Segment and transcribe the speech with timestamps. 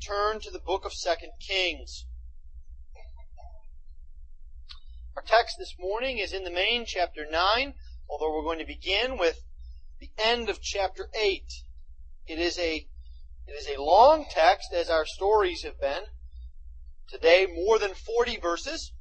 [0.00, 2.06] turn to the book of Second Kings.
[5.14, 7.74] Our text this morning is in the main chapter 9,
[8.08, 9.42] although we're going to begin with
[10.00, 11.42] the end of chapter 8.
[12.26, 12.86] It is a
[13.46, 16.04] it is a long text as our stories have been.
[17.08, 18.92] Today more than 40 verses.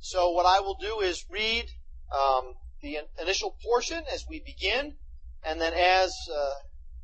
[0.00, 1.66] So what I will do is read
[2.12, 4.96] um, the initial portion as we begin,
[5.42, 6.50] and then as uh,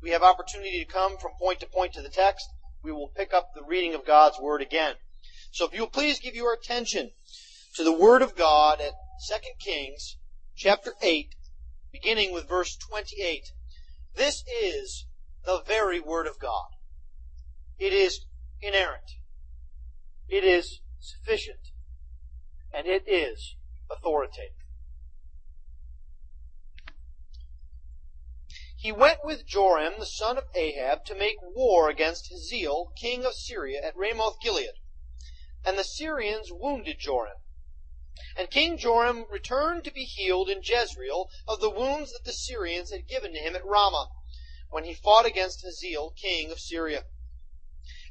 [0.01, 2.47] we have opportunity to come from point to point to the text,
[2.83, 4.95] we will pick up the reading of God's Word again.
[5.51, 7.11] So if you'll please give your attention
[7.75, 8.93] to the Word of God at
[9.29, 10.17] 2 Kings
[10.55, 11.35] chapter 8,
[11.91, 13.51] beginning with verse 28.
[14.15, 15.05] This is
[15.45, 16.69] the very Word of God.
[17.77, 18.25] It is
[18.61, 19.17] inerrant.
[20.27, 21.57] It is sufficient.
[22.73, 23.55] And it is
[23.89, 24.60] authoritative.
[28.81, 33.35] He went with Joram the son of Ahab to make war against Hazael, king of
[33.35, 34.73] Syria, at Ramoth Gilead.
[35.63, 37.37] And the Syrians wounded Joram.
[38.35, 42.89] And King Joram returned to be healed in Jezreel of the wounds that the Syrians
[42.89, 44.09] had given to him at Ramah,
[44.71, 47.05] when he fought against Hazael, king of Syria.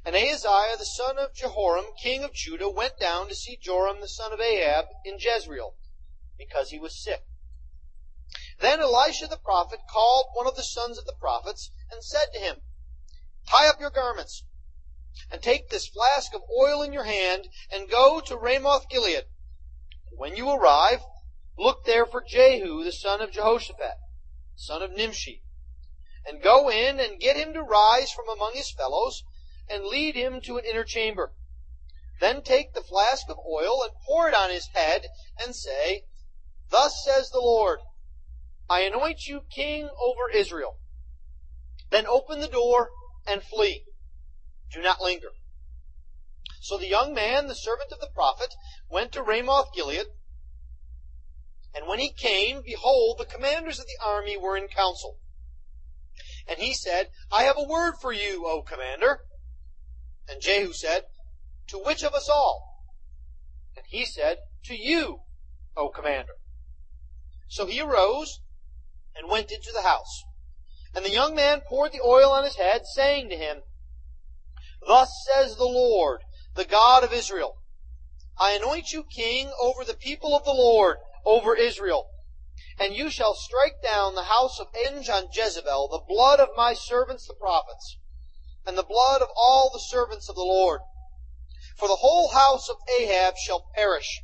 [0.05, 4.07] And Ahaziah the son of Jehoram, king of Judah, went down to see Joram the
[4.07, 5.75] son of Ahab in Jezreel,
[6.39, 7.25] because he was sick.
[8.61, 12.39] Then Elisha the prophet called one of the sons of the prophets and said to
[12.39, 12.61] him,
[13.49, 14.45] Tie up your garments
[15.31, 19.25] and take this flask of oil in your hand and go to Ramoth Gilead.
[20.13, 21.01] When you arrive,
[21.57, 23.97] look there for Jehu the son of Jehoshaphat,
[24.57, 25.43] son of Nimshi,
[26.27, 29.25] and go in and get him to rise from among his fellows
[29.71, 31.33] and lead him to an inner chamber.
[32.21, 35.07] Then take the flask of oil and pour it on his head
[35.39, 36.05] and say,
[36.69, 37.81] Thus says the Lord,
[38.71, 40.77] I anoint you king over Israel.
[41.91, 42.91] Then open the door
[43.27, 43.83] and flee.
[44.73, 45.33] Do not linger.
[46.61, 48.55] So the young man, the servant of the prophet,
[48.89, 50.07] went to Ramoth Gilead.
[51.75, 55.19] And when he came, behold, the commanders of the army were in council.
[56.47, 59.21] And he said, I have a word for you, O commander.
[60.29, 61.03] And Jehu said,
[61.69, 62.63] To which of us all?
[63.77, 65.23] And he said, To you,
[65.77, 66.35] O commander.
[67.49, 68.41] So he arose
[69.17, 70.25] and went into the house.
[70.95, 73.63] And the young man poured the oil on his head, saying to him,
[74.87, 76.23] Thus says the Lord,
[76.55, 77.57] the God of Israel,
[78.39, 82.07] I anoint you king over the people of the Lord, over Israel.
[82.79, 86.73] And you shall strike down the house of Eng on Jezebel, the blood of my
[86.73, 87.99] servants the prophets,
[88.67, 90.81] and the blood of all the servants of the Lord.
[91.77, 94.23] For the whole house of Ahab shall perish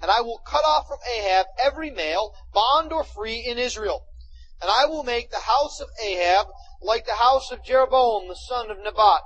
[0.00, 4.04] and I will cut off from Ahab every male, bond or free, in Israel.
[4.60, 6.46] And I will make the house of Ahab
[6.80, 9.22] like the house of Jeroboam the son of Nebat,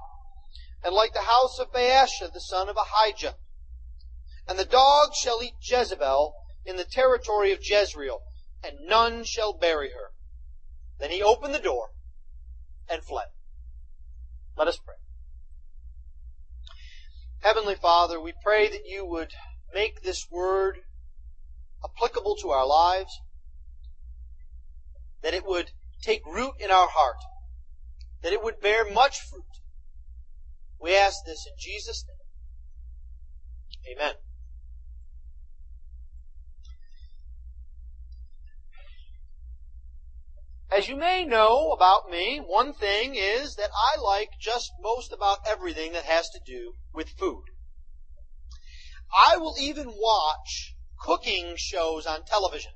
[0.85, 3.35] and like the house of Baasha the son of Ahijah.
[4.47, 6.35] And the dog shall eat Jezebel
[6.65, 8.21] in the territory of Jezreel,
[8.63, 10.13] and none shall bury her.
[10.99, 11.91] Then he opened the door
[12.89, 13.27] and fled.
[14.57, 14.95] Let us pray.
[17.41, 19.33] Heavenly Father, we pray that you would
[19.75, 20.79] make this word
[21.85, 23.21] applicable to our lives,
[25.23, 25.71] that it would
[26.03, 27.19] take root in our heart,
[28.23, 29.45] that it would bear much fruit.
[30.81, 33.97] We ask this in Jesus' name.
[33.97, 34.15] Amen.
[40.71, 45.39] As you may know about me, one thing is that I like just most about
[45.47, 47.45] everything that has to do with food.
[49.13, 52.73] I will even watch cooking shows on television.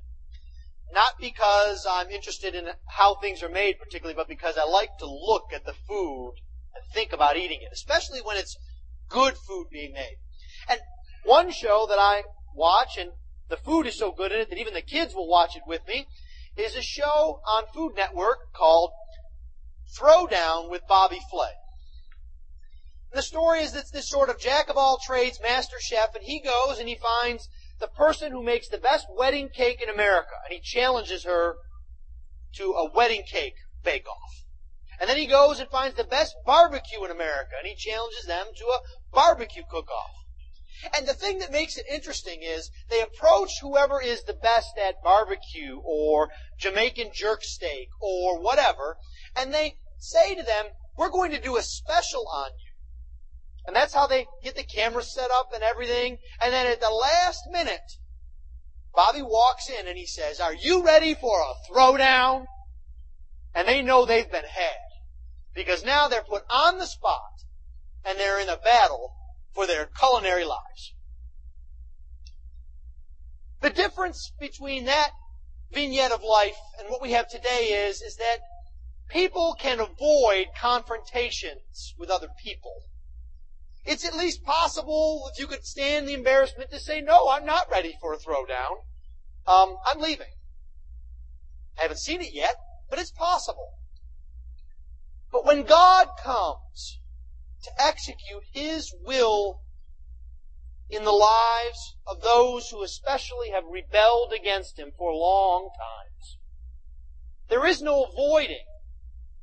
[0.93, 5.06] Not because I'm interested in how things are made particularly, but because I like to
[5.06, 6.34] look at the food
[6.75, 8.56] and think about eating it, especially when it's
[9.09, 10.16] good food being made.
[10.69, 10.81] And
[11.25, 13.10] one show that I watch, and
[13.49, 15.87] the food is so good in it that even the kids will watch it with
[15.87, 16.06] me,
[16.56, 18.91] is a show on Food Network called
[19.99, 21.53] Throwdown with Bobby Flay.
[23.12, 26.14] And the story is that it's this sort of jack of all trades master chef,
[26.14, 27.47] and he goes and he finds
[27.79, 31.56] the person who makes the best wedding cake in America, and he challenges her
[32.55, 34.44] to a wedding cake bake off.
[34.99, 38.47] And then he goes and finds the best barbecue in America, and he challenges them
[38.56, 38.81] to a
[39.12, 40.11] barbecue cook-off.
[40.97, 45.03] And the thing that makes it interesting is they approach whoever is the best at
[45.05, 48.97] barbecue or Jamaican jerk steak or whatever,
[49.37, 50.67] and they say to them,
[50.97, 52.71] we're going to do a special on you.
[53.67, 56.19] And that's how they get the camera set up and everything.
[56.43, 57.99] And then at the last minute,
[58.94, 62.47] Bobby walks in and he says, Are you ready for a throwdown?
[63.55, 64.76] And they know they've been had.
[65.55, 67.20] Because now they're put on the spot
[68.05, 69.12] and they're in a battle
[69.55, 70.94] for their culinary lives.
[73.61, 75.11] The difference between that
[75.73, 78.38] vignette of life and what we have today is, is that
[79.09, 82.75] people can avoid confrontations with other people.
[83.84, 87.70] It's at least possible if you could stand the embarrassment to say, no, I'm not
[87.70, 88.76] ready for a throwdown.
[89.46, 90.26] Um, I'm leaving.
[91.79, 92.55] I haven't seen it yet,
[92.88, 93.70] but it's possible.
[95.32, 97.00] But when God comes
[97.64, 99.62] to execute His will
[100.88, 106.38] in the lives of those who especially have rebelled against Him for long times,
[107.49, 108.64] there is no avoiding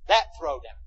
[0.08, 0.80] that throwdown.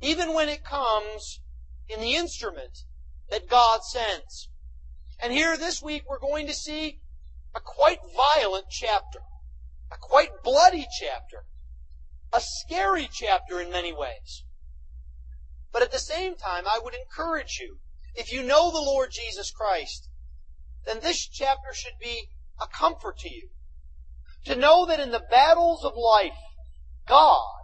[0.00, 1.40] Even when it comes
[1.88, 2.84] in the instrument
[3.30, 4.48] that God sends.
[5.22, 7.00] And here this week we're going to see
[7.54, 8.00] a quite
[8.36, 9.20] violent chapter,
[9.92, 11.44] a quite bloody chapter,
[12.32, 14.44] a scary chapter in many ways.
[15.72, 17.78] But at the same time, I would encourage you,
[18.14, 20.08] if you know the Lord Jesus Christ,
[20.86, 22.28] then this chapter should be
[22.60, 23.48] a comfort to you.
[24.46, 26.38] To know that in the battles of life,
[27.06, 27.56] God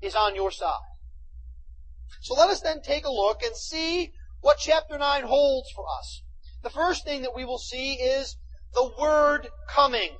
[0.00, 0.87] is on your side.
[2.20, 6.22] So let us then take a look and see what chapter 9 holds for us.
[6.62, 8.36] The first thing that we will see is
[8.74, 10.18] the word coming.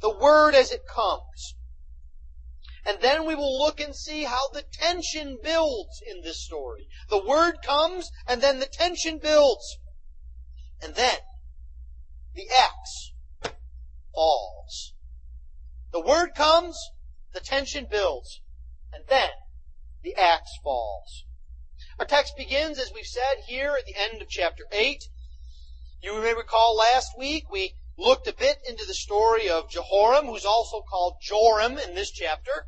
[0.00, 1.56] The word as it comes.
[2.86, 6.88] And then we will look and see how the tension builds in this story.
[7.10, 9.78] The word comes and then the tension builds.
[10.80, 11.18] And then
[12.34, 13.12] the axe
[14.14, 14.94] falls.
[15.92, 16.78] The word comes,
[17.32, 18.40] the tension builds,
[18.92, 19.30] and then
[20.02, 21.24] the axe falls.
[21.98, 25.02] Our text begins, as we've said, here at the end of chapter 8.
[26.00, 30.44] You may recall last week we looked a bit into the story of Jehoram, who's
[30.44, 32.66] also called Joram in this chapter.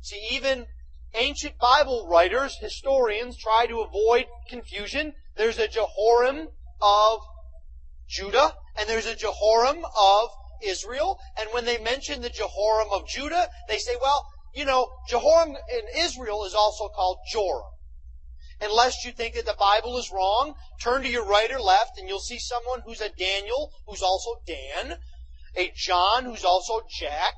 [0.00, 0.66] See, even
[1.14, 5.14] ancient Bible writers, historians, try to avoid confusion.
[5.36, 6.48] There's a Jehoram
[6.82, 7.20] of
[8.08, 10.30] Judah, and there's a Jehoram of
[10.60, 11.20] Israel.
[11.38, 16.02] And when they mention the Jehoram of Judah, they say, well, you know, Jehoram in
[16.02, 17.62] Israel is also called Joram.
[18.60, 22.08] Unless you think that the Bible is wrong, turn to your right or left and
[22.08, 24.96] you'll see someone who's a Daniel, who's also Dan,
[25.56, 27.34] a John, who's also Jack,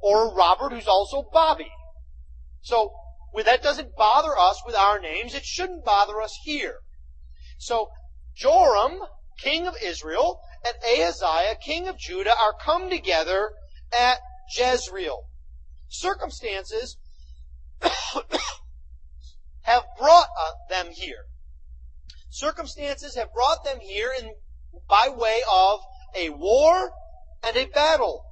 [0.00, 1.70] or a Robert, who's also Bobby.
[2.62, 2.92] So,
[3.44, 5.34] that doesn't bother us with our names.
[5.34, 6.76] It shouldn't bother us here.
[7.58, 7.90] So,
[8.34, 9.00] Joram,
[9.38, 13.50] king of Israel, and Ahaziah, king of Judah, are come together
[13.98, 14.20] at
[14.56, 15.24] Jezreel.
[15.88, 16.96] Circumstances
[19.66, 21.26] have brought uh, them here.
[22.30, 24.30] Circumstances have brought them here in,
[24.88, 25.80] by way of
[26.16, 26.92] a war
[27.42, 28.24] and a battle.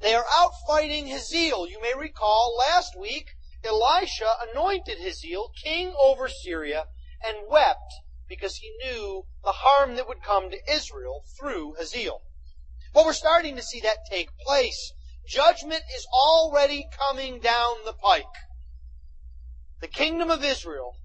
[0.00, 1.68] They are out fighting Hazael.
[1.68, 3.26] You may recall last week
[3.62, 6.84] Elisha anointed Hazael king over Syria
[7.22, 7.92] and wept
[8.26, 12.22] because he knew the harm that would come to Israel through Hazael.
[12.94, 14.94] Well, we're starting to see that take place.
[15.26, 18.24] Judgment is already coming down the pike
[19.80, 20.96] the kingdom of Israel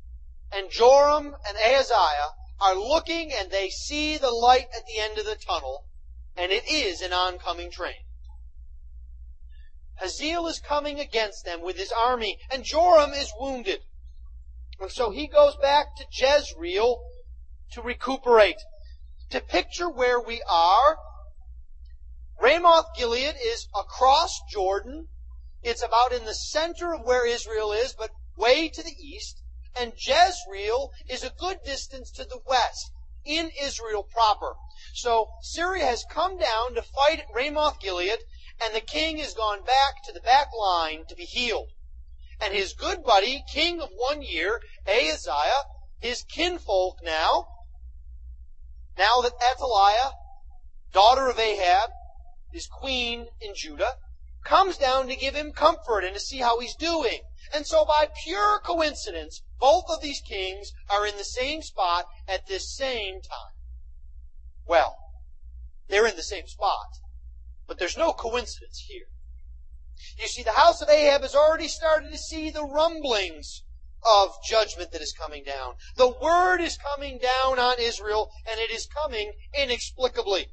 [0.51, 5.25] and Joram and Ahaziah are looking and they see the light at the end of
[5.25, 5.85] the tunnel,
[6.35, 8.05] and it is an oncoming train.
[9.95, 13.81] Hazael is coming against them with his army, and Joram is wounded.
[14.79, 16.99] And so he goes back to Jezreel
[17.71, 18.57] to recuperate.
[19.29, 20.97] To picture where we are,
[22.41, 25.07] Ramoth Gilead is across Jordan.
[25.61, 29.41] It's about in the center of where Israel is, but way to the east,
[29.75, 32.91] and Jezreel is a good distance to the west,
[33.25, 34.55] in Israel proper.
[34.93, 38.19] So Syria has come down to fight at Ramoth Gilead,
[38.61, 41.69] and the king has gone back to the back line to be healed.
[42.39, 45.63] And his good buddy, king of one year, Ahaziah,
[45.99, 47.47] his kinfolk now,
[48.97, 50.11] now that Athaliah,
[50.91, 51.89] daughter of Ahab,
[52.53, 53.95] is queen in Judah,
[54.43, 57.21] comes down to give him comfort and to see how he's doing.
[57.53, 62.47] And so by pure coincidence, both of these kings are in the same spot at
[62.47, 63.53] this same time.
[64.65, 64.97] Well,
[65.87, 66.87] they're in the same spot,
[67.67, 69.05] but there's no coincidence here.
[70.17, 73.63] You see, the house of Ahab has already started to see the rumblings
[74.03, 75.75] of judgment that is coming down.
[75.95, 80.47] The word is coming down on Israel, and it is coming inexplicably.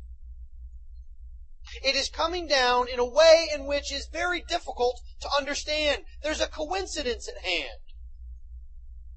[1.82, 6.04] It is coming down in a way in which is very difficult to understand.
[6.22, 7.80] There's a coincidence at hand.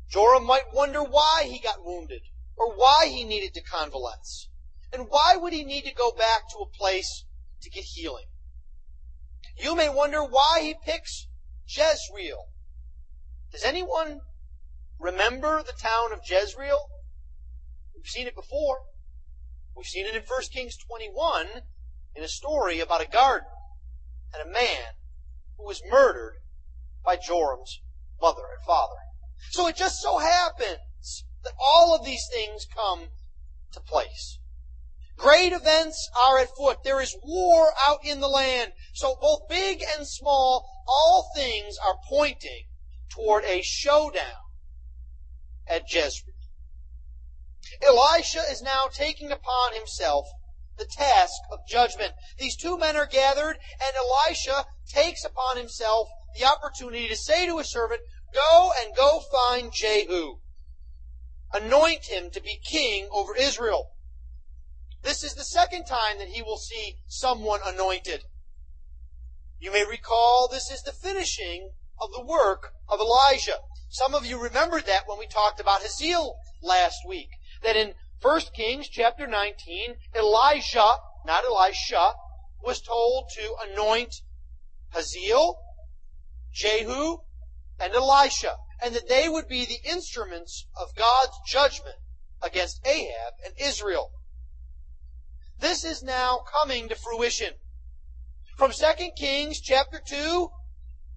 [0.09, 2.21] Joram might wonder why he got wounded,
[2.55, 4.49] or why he needed to convalesce.
[4.91, 7.25] And why would he need to go back to a place
[7.61, 8.27] to get healing?
[9.57, 11.27] You may wonder why he picks
[11.67, 12.45] Jezreel.
[13.51, 14.21] Does anyone
[15.03, 16.89] Remember the town of Jezreel?
[17.93, 18.83] We've seen it before.
[19.75, 21.47] We've seen it in 1 Kings 21
[22.15, 23.49] in a story about a garden
[24.33, 24.93] and a man
[25.57, 26.35] who was murdered
[27.05, 27.81] by Joram's
[28.21, 28.95] mother and father.
[29.51, 33.07] So it just so happens that all of these things come
[33.73, 34.39] to place.
[35.17, 36.83] Great events are at foot.
[36.83, 38.73] There is war out in the land.
[38.93, 42.65] So both big and small, all things are pointing
[43.09, 44.41] toward a showdown
[45.67, 46.33] at Jezreel.
[47.81, 50.27] Elisha is now taking upon himself
[50.77, 52.13] the task of judgment.
[52.37, 57.57] These two men are gathered, and Elisha takes upon himself the opportunity to say to
[57.57, 58.01] his servant,
[58.33, 60.39] Go and go find Jehu.
[61.53, 63.91] Anoint him to be king over Israel.
[65.03, 68.23] This is the second time that he will see someone anointed.
[69.59, 73.59] You may recall this is the finishing of the work of Elijah.
[73.89, 77.29] Some of you remembered that when we talked about Hazael last week.
[77.61, 80.93] That in 1 Kings chapter 19, Elijah,
[81.25, 82.13] not Elisha,
[82.63, 84.15] was told to anoint
[84.91, 85.59] Hazael,
[86.53, 87.17] Jehu,
[87.81, 91.97] and Elisha, and that they would be the instruments of God's judgment
[92.41, 94.09] against Ahab and Israel.
[95.59, 97.55] This is now coming to fruition.
[98.55, 98.85] From 2
[99.17, 100.49] Kings chapter 2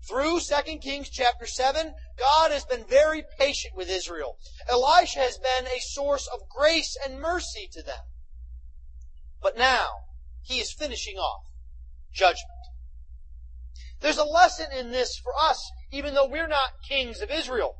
[0.08, 4.38] through 2 Kings chapter 7, God has been very patient with Israel.
[4.68, 8.04] Elisha has been a source of grace and mercy to them.
[9.42, 9.88] But now,
[10.42, 11.44] he is finishing off
[12.12, 12.46] judgment.
[14.00, 17.76] There's a lesson in this for us, even though we're not kings of Israel.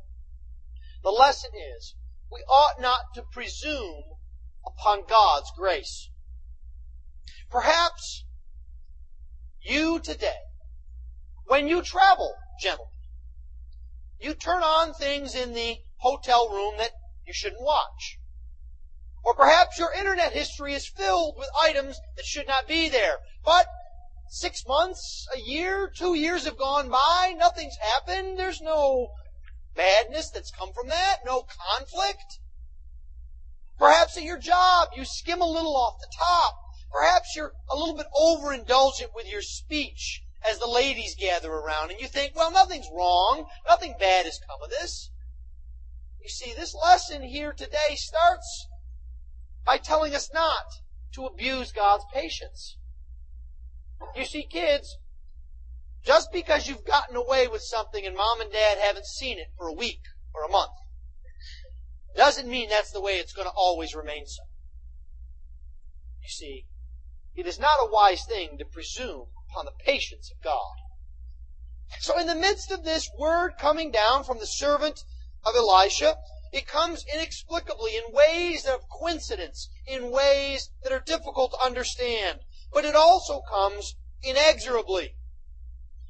[1.03, 1.95] The lesson is,
[2.31, 4.03] we ought not to presume
[4.65, 6.09] upon God's grace.
[7.49, 8.25] Perhaps
[9.61, 10.41] you today,
[11.45, 12.91] when you travel, gentlemen,
[14.19, 16.91] you turn on things in the hotel room that
[17.25, 18.17] you shouldn't watch.
[19.23, 23.17] Or perhaps your internet history is filled with items that should not be there.
[23.43, 23.67] But
[24.29, 29.09] six months, a year, two years have gone by, nothing's happened, there's no
[29.75, 31.45] badness that's come from that, no
[31.77, 32.39] conflict.
[33.77, 36.55] Perhaps at your job, you skim a little off the top
[36.91, 41.99] Perhaps you're a little bit overindulgent with your speech as the ladies gather around and
[41.99, 43.45] you think, well, nothing's wrong.
[43.67, 45.11] Nothing bad has come of this.
[46.21, 48.67] You see, this lesson here today starts
[49.65, 50.65] by telling us not
[51.13, 52.77] to abuse God's patience.
[54.15, 54.97] You see, kids,
[56.05, 59.67] just because you've gotten away with something and mom and dad haven't seen it for
[59.67, 60.01] a week
[60.33, 60.71] or a month,
[62.15, 64.43] doesn't mean that's the way it's going to always remain so.
[66.23, 66.65] You see,
[67.35, 70.75] it is not a wise thing to presume upon the patience of God.
[71.99, 75.03] So in the midst of this word coming down from the servant
[75.45, 76.17] of Elisha,
[76.51, 82.39] it comes inexplicably in ways of coincidence, in ways that are difficult to understand.
[82.73, 85.15] But it also comes inexorably.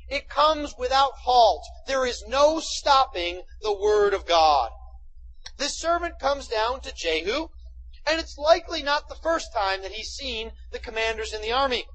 [0.09, 1.63] It comes without halt.
[1.85, 4.71] There is no stopping the word of God.
[5.57, 7.49] This servant comes down to Jehu,
[8.05, 11.85] and it's likely not the first time that he's seen the commanders in the army.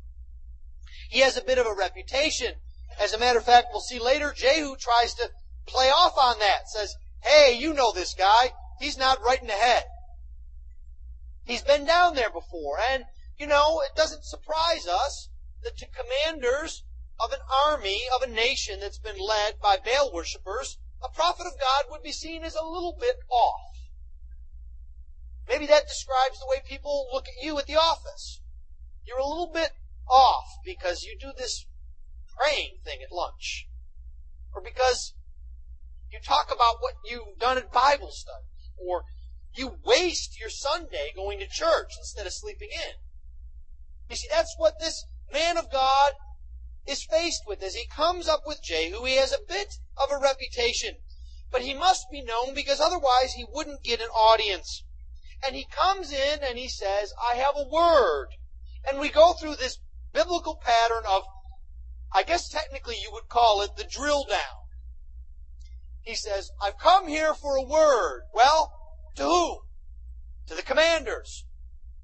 [1.12, 2.54] He has a bit of a reputation.
[2.98, 5.28] As a matter of fact, we'll see later, Jehu tries to
[5.66, 6.70] play off on that.
[6.70, 8.52] Says, hey, you know this guy.
[8.80, 9.84] He's not right in the head.
[11.44, 12.78] He's been down there before.
[12.90, 13.04] And,
[13.36, 15.28] you know, it doesn't surprise us
[15.62, 16.82] that to commanders
[17.20, 21.60] of an army, of a nation that's been led by Baal worshippers, a prophet of
[21.60, 23.60] God would be seen as a little bit off.
[25.46, 28.40] Maybe that describes the way people look at you at the office.
[29.06, 29.72] You're a little bit
[30.10, 31.66] off because you do this
[32.36, 33.68] praying thing at lunch.
[34.54, 35.14] Or because
[36.10, 38.44] you talk about what you've done at Bible study.
[38.76, 39.04] Or
[39.54, 42.94] you waste your Sunday going to church instead of sleeping in.
[44.10, 46.12] You see, that's what this man of God
[46.86, 49.04] is faced with as he comes up with Jehu.
[49.04, 50.96] He has a bit of a reputation,
[51.50, 54.84] but he must be known because otherwise he wouldn't get an audience.
[55.46, 58.28] And he comes in and he says, I have a word.
[58.88, 59.78] And we go through this
[60.12, 61.22] biblical pattern of,
[62.14, 64.62] I guess technically you would call it the drill down.
[66.02, 68.22] He says, I've come here for a word.
[68.34, 68.72] Well,
[69.16, 69.58] to who?
[70.48, 71.44] To the commanders.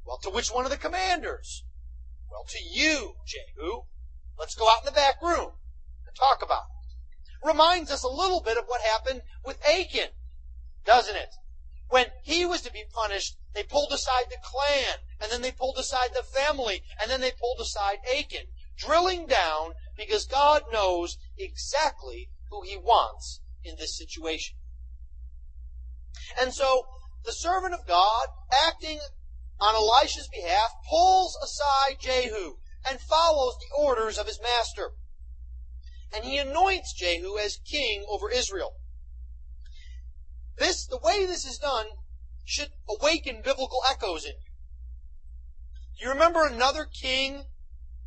[0.06, 1.64] Well, to which one of the commanders?
[2.30, 3.82] Well, to you, Jehu.
[4.38, 5.50] Let's go out in the back room
[6.06, 7.46] and talk about it.
[7.46, 10.10] Reminds us a little bit of what happened with Achan,
[10.84, 11.30] doesn't it?
[11.88, 15.78] When he was to be punished, they pulled aside the clan, and then they pulled
[15.78, 18.46] aside the family, and then they pulled aside Achan,
[18.76, 24.56] drilling down because God knows exactly who he wants in this situation.
[26.40, 26.86] And so
[27.24, 28.28] the servant of God,
[28.66, 29.00] acting
[29.60, 32.56] on Elisha's behalf, pulls aside Jehu
[32.88, 34.92] and follows the orders of his master.
[36.14, 38.72] And he anoints Jehu as king over Israel.
[40.56, 41.86] This, the way this is done,
[42.44, 44.47] should awaken biblical echoes in you.
[45.98, 47.44] Do you remember another king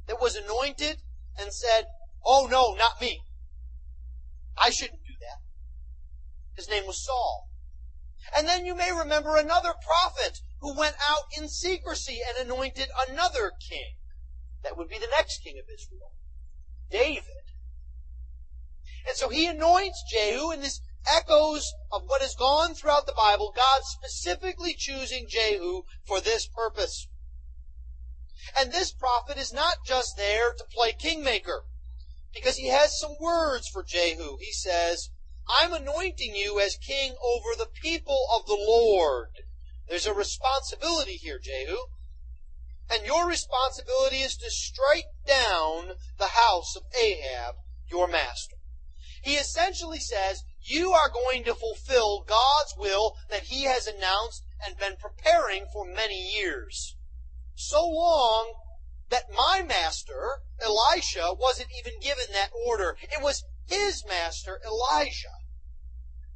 [0.08, 0.98] that was anointed
[1.40, 1.86] and said,
[2.26, 3.22] Oh no, not me.
[4.58, 5.42] I shouldn't do that.
[6.56, 7.50] His name was Saul.
[8.36, 13.52] And then you may remember another prophet who went out in secrecy and anointed another
[13.70, 13.96] king.
[14.64, 16.12] That would be the next king of Israel.
[16.90, 17.24] David.
[19.08, 20.80] And so he anoints Jehu, and this
[21.12, 27.08] echoes of what has gone throughout the Bible, God specifically choosing Jehu for this purpose.
[28.58, 31.64] And this prophet is not just there to play kingmaker,
[32.34, 34.38] because he has some words for Jehu.
[34.40, 35.10] He says,
[35.60, 39.30] I'm anointing you as king over the people of the Lord.
[39.88, 41.78] There's a responsibility here, Jehu.
[42.90, 47.56] And your responsibility is to strike down the house of Ahab,
[47.90, 48.58] your master.
[49.24, 54.78] He essentially says, you are going to fulfill God's will that He has announced and
[54.78, 56.96] been preparing for many years.
[57.56, 58.54] So long
[59.10, 62.98] that my master, Elisha, wasn't even given that order.
[63.02, 65.36] It was his master, Elijah.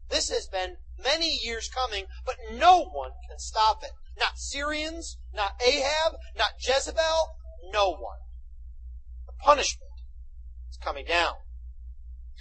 [0.09, 3.91] This has been many years coming, but no one can stop it.
[4.17, 7.35] Not Syrians, not Ahab, not Jezebel,
[7.71, 8.19] no one.
[9.25, 9.91] The punishment
[10.69, 11.33] is coming down.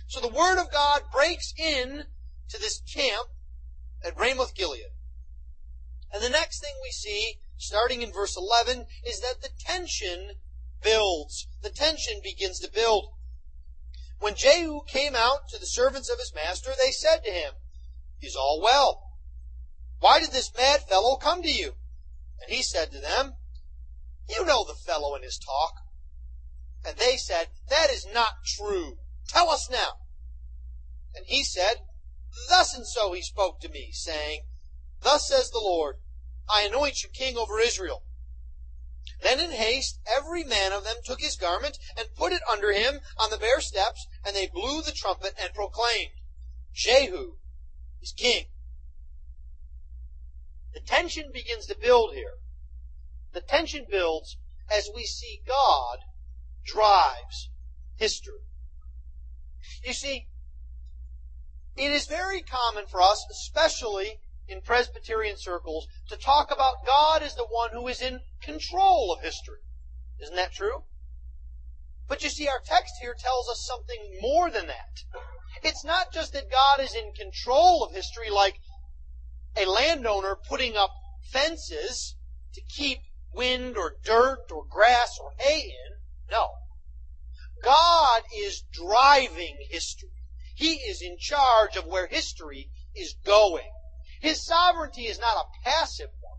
[0.06, 2.04] So the word of God breaks in
[2.50, 3.28] to this camp
[4.04, 4.92] at Ramoth Gilead.
[6.12, 10.32] And the next thing we see, starting in verse 11, is that the tension
[10.82, 11.48] builds.
[11.62, 13.08] The tension begins to build.
[14.20, 17.52] When Jehu came out to the servants of his master, they said to him,
[18.22, 19.02] Is all well?
[20.00, 21.72] Why did this mad fellow come to you?
[22.40, 23.34] And he said to them,
[24.28, 25.74] You know the fellow and his talk.
[26.86, 28.98] And they said, That is not true.
[29.28, 29.94] Tell us now.
[31.14, 31.76] And he said,
[32.48, 34.42] Thus and so he spoke to me, saying,
[35.02, 35.96] Thus says the Lord,
[36.48, 38.02] I anoint you king over Israel.
[39.22, 43.00] Then in haste every man of them took his garment and put it under him
[43.18, 46.12] on the bare steps, and they blew the trumpet and proclaimed,
[46.72, 47.36] Jehu
[48.02, 48.46] is king.
[50.74, 52.34] The tension begins to build here.
[53.32, 54.36] The tension builds
[54.70, 55.98] as we see God
[56.64, 57.50] drives
[57.96, 58.40] history.
[59.84, 60.28] You see,
[61.76, 67.34] it is very common for us, especially in Presbyterian circles, to talk about God as
[67.34, 69.60] the one who is in control of history.
[70.20, 70.84] Isn't that true?
[72.06, 75.04] But you see, our text here tells us something more than that.
[75.62, 78.56] It's not just that God is in control of history like
[79.56, 80.90] a landowner putting up
[81.30, 82.16] fences
[82.52, 82.98] to keep
[83.32, 85.96] wind or dirt or grass or hay in.
[86.30, 86.48] No.
[87.62, 90.10] God is driving history.
[90.54, 93.70] He is in charge of where history is going.
[94.24, 96.38] His sovereignty is not a passive one.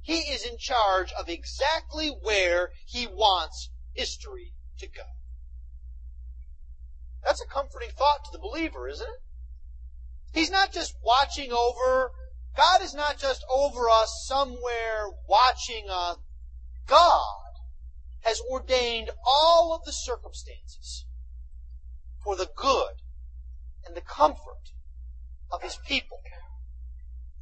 [0.00, 5.02] He is in charge of exactly where he wants history to go.
[7.24, 9.22] That's a comforting thought to the believer, isn't it?
[10.38, 12.12] He's not just watching over,
[12.56, 16.18] God is not just over us somewhere watching us.
[16.86, 17.58] God
[18.20, 21.06] has ordained all of the circumstances
[22.22, 23.02] for the good
[23.84, 24.70] and the comfort
[25.50, 26.20] of his people.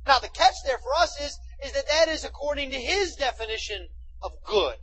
[0.06, 3.88] Now the catch there for us is, is that that is according to his definition
[4.22, 4.76] of good,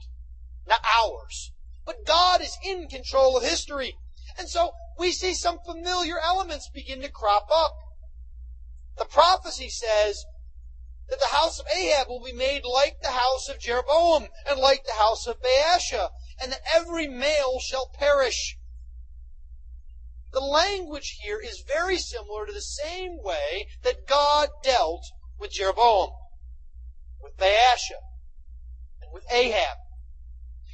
[0.67, 1.51] not ours.
[1.86, 3.97] But God is in control of history.
[4.38, 7.75] And so we see some familiar elements begin to crop up.
[8.97, 10.25] The prophecy says
[11.10, 14.86] that the house of Ahab will be made like the house of Jeroboam and like
[14.86, 16.10] the house of Baasha,
[16.41, 18.57] and that every male shall perish.
[20.31, 25.03] The language here is very similar to the same way that God dealt
[25.37, 26.11] with Jeroboam,
[27.21, 27.99] with Baasha,
[29.01, 29.77] and with Ahab.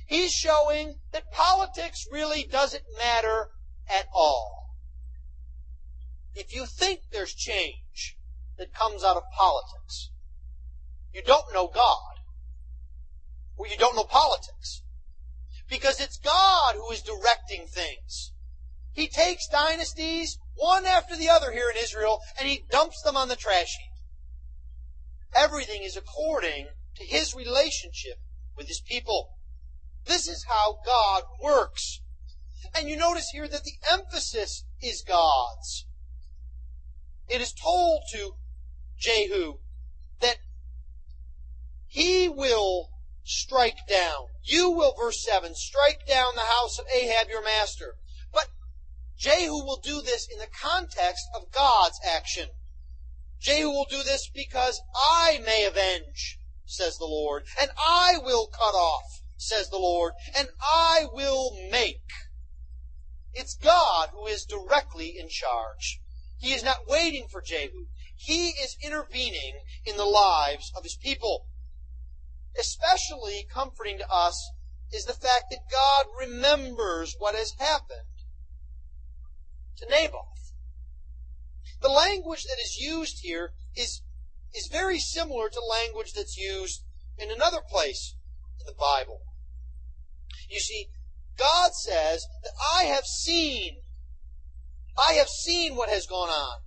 [0.05, 3.49] He's showing that politics really doesn't matter
[3.89, 4.75] at all.
[6.35, 8.15] If you think there's change
[8.57, 10.11] that comes out of politics,
[11.13, 12.19] you don't know God,
[13.57, 14.83] or you don't know politics.
[15.67, 18.33] Because it's God who is directing things.
[18.97, 23.27] He takes dynasties, one after the other here in Israel, and he dumps them on
[23.27, 23.91] the trash heap.
[25.35, 28.17] Everything is according to his relationship
[28.57, 29.37] with his people.
[30.07, 32.01] This is how God works.
[32.73, 35.85] And you notice here that the emphasis is God's.
[37.29, 38.31] It is told to
[38.97, 39.59] Jehu
[40.21, 40.37] that
[41.85, 42.89] he will
[43.23, 44.29] strike down.
[44.43, 47.93] You will, verse 7, strike down the house of Ahab your master.
[49.17, 52.49] Jehu will do this in the context of God's action.
[53.39, 58.75] Jehu will do this because I may avenge, says the Lord, and I will cut
[58.75, 62.03] off, says the Lord, and I will make.
[63.33, 65.99] It's God who is directly in charge.
[66.37, 67.87] He is not waiting for Jehu.
[68.15, 71.47] He is intervening in the lives of his people.
[72.59, 74.51] Especially comforting to us
[74.91, 78.07] is the fact that God remembers what has happened
[79.77, 80.53] to Naboth.
[81.81, 84.01] The language that is used here is,
[84.53, 86.83] is very similar to language that's used
[87.17, 88.15] in another place
[88.59, 89.21] in the Bible.
[90.49, 90.87] You see,
[91.37, 93.77] God says that I have seen,
[94.97, 96.59] I have seen what has gone on.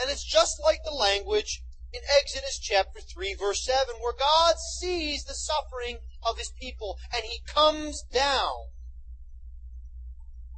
[0.00, 5.24] And it's just like the language in Exodus chapter 3 verse 7 where God sees
[5.24, 8.70] the suffering of his people and he comes down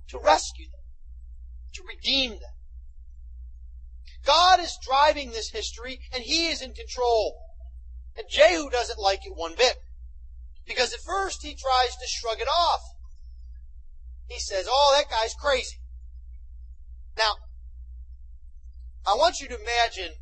[0.08, 0.75] to rescue them,
[1.76, 2.56] to redeem them.
[4.24, 7.38] God is driving this history and he is in control.
[8.16, 9.76] And Jehu doesn't like it one bit.
[10.66, 12.80] Because at first he tries to shrug it off.
[14.28, 15.76] He says, oh, that guy's crazy.
[17.16, 17.36] Now,
[19.06, 20.14] I want you to imagine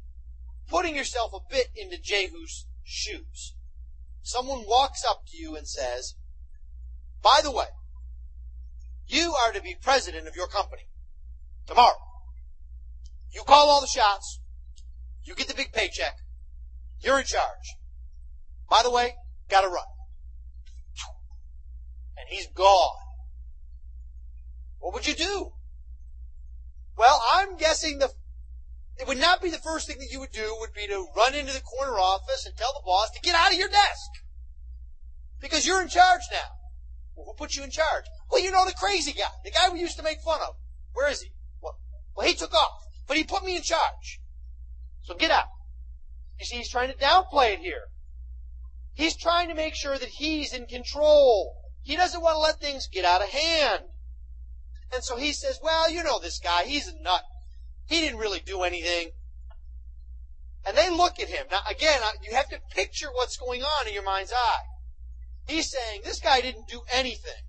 [0.68, 3.54] putting yourself a bit into Jehu's shoes.
[4.22, 6.14] Someone walks up to you and says,
[7.22, 7.66] by the way,
[9.06, 10.88] you are to be president of your company
[11.66, 11.96] tomorrow.
[13.32, 14.40] You call all the shots.
[15.24, 16.14] You get the big paycheck.
[17.00, 17.76] You're in charge.
[18.70, 19.14] By the way,
[19.48, 19.84] gotta run.
[22.16, 22.96] And he's gone.
[24.78, 25.50] What would you do?
[26.96, 28.10] Well, I'm guessing the
[28.96, 31.34] it would not be the first thing that you would do would be to run
[31.34, 34.10] into the corner office and tell the boss to get out of your desk.
[35.40, 36.54] Because you're in charge now.
[37.16, 38.04] Well, who put you in charge?
[38.30, 39.30] Well, you know the crazy guy.
[39.44, 40.54] The guy we used to make fun of.
[40.92, 41.30] Where is he?
[42.16, 42.84] Well, he took off.
[43.06, 44.20] But he put me in charge.
[45.02, 45.46] So get out.
[46.38, 47.84] You see, he's trying to downplay it here.
[48.94, 51.54] He's trying to make sure that he's in control.
[51.82, 53.84] He doesn't want to let things get out of hand.
[54.92, 57.22] And so he says, well, you know this guy, he's a nut.
[57.86, 59.10] He didn't really do anything.
[60.66, 61.46] And they look at him.
[61.50, 64.62] Now, again, you have to picture what's going on in your mind's eye.
[65.46, 67.42] He's saying, this guy didn't do anything.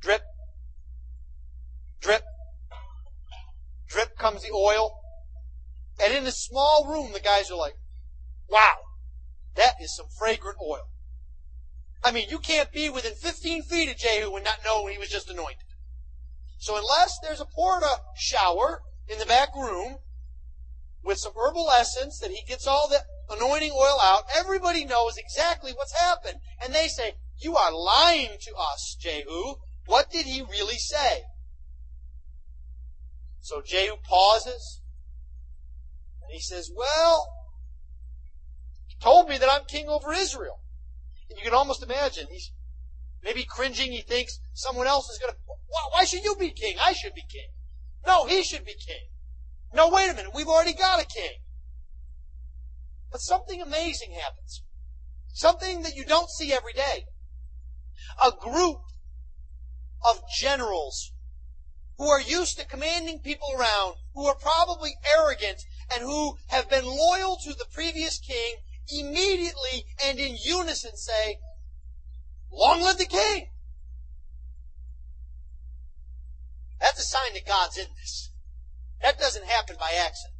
[0.00, 0.22] Drip.
[2.00, 2.22] Drip.
[3.88, 5.00] Drip comes the oil.
[6.02, 7.76] And in this small room, the guys are like,
[8.48, 8.76] wow,
[9.56, 10.88] that is some fragrant oil.
[12.02, 15.08] I mean, you can't be within 15 feet of Jehu and not know he was
[15.08, 15.64] just anointed.
[16.58, 19.96] So unless there's a porta shower in the back room
[21.02, 25.72] with some herbal essence that he gets all the anointing oil out, everybody knows exactly
[25.72, 26.40] what's happened.
[26.62, 29.56] And they say, you are lying to us, Jehu.
[29.86, 31.22] What did he really say?
[33.44, 34.80] So Jehu pauses
[36.22, 37.28] and he says, well,
[38.86, 40.60] he told me that I'm king over Israel.
[41.28, 42.52] And you can almost imagine he's
[43.22, 43.92] maybe cringing.
[43.92, 45.38] He thinks someone else is going to,
[45.92, 46.76] why should you be king?
[46.80, 47.48] I should be king.
[48.06, 49.10] No, he should be king.
[49.74, 50.32] No, wait a minute.
[50.34, 51.36] We've already got a king.
[53.12, 54.62] But something amazing happens.
[55.34, 57.04] Something that you don't see every day.
[58.24, 58.78] A group
[60.08, 61.12] of generals
[61.98, 66.84] who are used to commanding people around, who are probably arrogant, and who have been
[66.84, 68.56] loyal to the previous king,
[68.88, 71.38] immediately and in unison say,
[72.52, 73.48] Long live the king!
[76.80, 78.30] That's a sign that God's in this.
[79.02, 80.34] That doesn't happen by accident.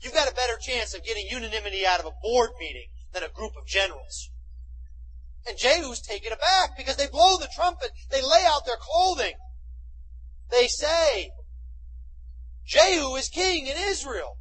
[0.00, 3.28] You've got a better chance of getting unanimity out of a board meeting than a
[3.28, 4.30] group of generals.
[5.46, 9.34] And Jehu's taken aback because they blow the trumpet, they lay out their clothing.
[10.50, 11.30] They say,
[12.66, 14.38] Jehu is king in Israel.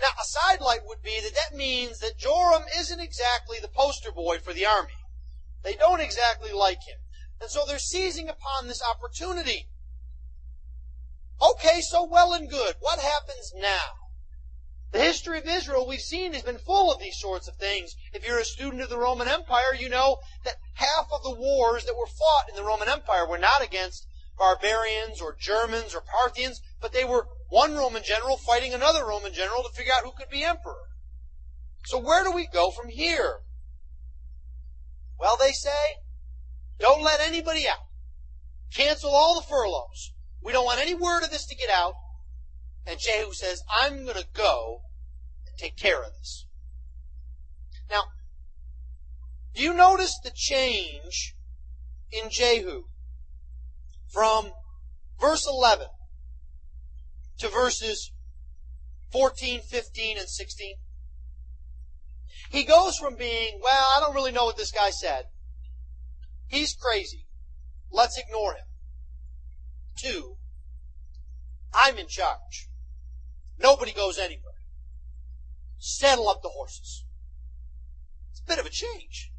[0.00, 4.38] Now, a sidelight would be that that means that Joram isn't exactly the poster boy
[4.38, 4.94] for the army.
[5.62, 6.98] They don't exactly like him.
[7.40, 9.68] And so they're seizing upon this opportunity.
[11.40, 12.74] Okay, so well and good.
[12.80, 14.04] What happens now?
[14.92, 17.96] The history of Israel we've seen has been full of these sorts of things.
[18.12, 21.84] If you're a student of the Roman Empire, you know that half of the wars
[21.84, 26.60] that were fought in the Roman Empire were not against barbarians or Germans or Parthians,
[26.80, 30.30] but they were one Roman general fighting another Roman general to figure out who could
[30.30, 30.88] be emperor.
[31.86, 33.40] So where do we go from here?
[35.18, 35.70] Well, they say,
[36.78, 37.86] don't let anybody out.
[38.74, 40.12] Cancel all the furloughs.
[40.42, 41.94] We don't want any word of this to get out.
[42.86, 44.82] And Jehu says, I'm going to go
[45.46, 46.46] and take care of this.
[47.90, 48.04] Now,
[49.54, 51.34] do you notice the change
[52.10, 52.84] in Jehu
[54.14, 54.52] from
[55.20, 55.88] verse 11
[57.40, 58.12] to verses
[59.10, 60.76] 14, 15, and 16?
[62.48, 65.24] He goes from being, well, I don't really know what this guy said.
[66.46, 67.26] He's crazy.
[67.90, 68.66] Let's ignore him.
[69.96, 70.36] Two,
[71.72, 72.68] I'm in charge.
[73.58, 74.40] Nobody goes anywhere.
[75.78, 77.04] Saddle up the horses.
[78.30, 79.32] It's a bit of a change.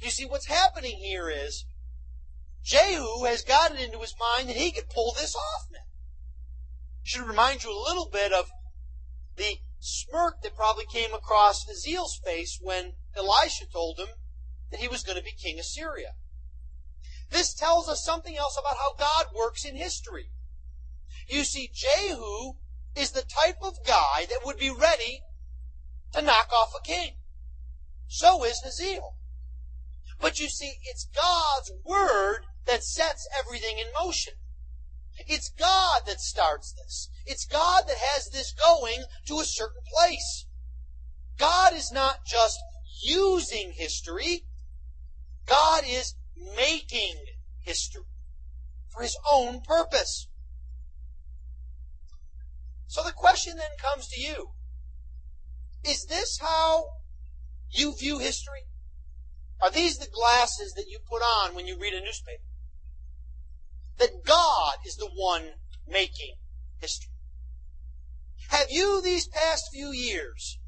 [0.00, 1.64] You see, what's happening here is
[2.64, 5.80] Jehu has got it into his mind that he could pull this off now.
[7.02, 8.50] Should remind you a little bit of
[9.36, 14.08] the smirk that probably came across Hazael's face when Elisha told him
[14.70, 16.14] that he was going to be king of Syria.
[17.30, 20.30] This tells us something else about how God works in history.
[21.28, 22.54] You see, Jehu
[22.96, 25.22] is the type of guy that would be ready
[26.12, 27.16] to knock off a king.
[28.08, 29.16] So is Hazael.
[30.18, 34.34] But you see, it's God's word that sets everything in motion.
[35.26, 37.08] It's God that starts this.
[37.26, 40.46] It's God that has this going to a certain place.
[41.38, 42.58] God is not just
[43.02, 44.44] using history.
[45.46, 46.14] God is
[46.56, 47.14] making
[47.60, 48.02] history
[48.90, 50.28] for His own purpose.
[52.86, 54.50] So the question then comes to you.
[55.84, 56.86] Is this how
[57.70, 58.62] you view history?
[59.60, 62.42] Are these the glasses that you put on when you read a newspaper?
[63.98, 65.50] That God is the one
[65.86, 66.34] making
[66.80, 67.10] history.
[68.48, 70.58] Have you these past few years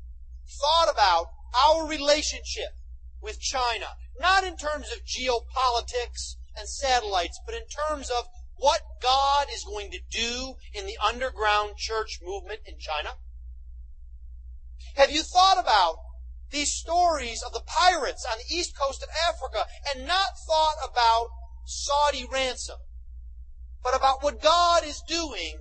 [0.49, 1.27] thought about
[1.67, 2.77] our relationship
[3.21, 3.87] with China,
[4.19, 9.91] not in terms of geopolitics and satellites, but in terms of what God is going
[9.91, 13.17] to do in the underground church movement in China?
[14.97, 15.97] Have you thought about
[16.51, 21.29] these stories of the pirates on the east coast of Africa and not thought about
[21.67, 22.79] Saudi ransom
[23.87, 25.59] but about what God is doing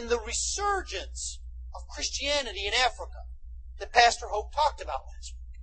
[0.00, 1.38] in the resurgence
[1.74, 3.26] of Christianity in Africa
[3.78, 5.60] that Pastor Hope talked about last week.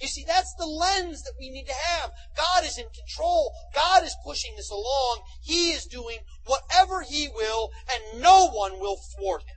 [0.00, 2.10] You see, that's the lens that we need to have.
[2.34, 3.52] God is in control.
[3.74, 5.24] God is pushing this along.
[5.42, 9.56] He is doing whatever He will, and no one will thwart Him.